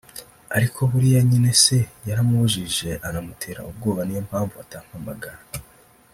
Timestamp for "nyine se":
1.29-1.77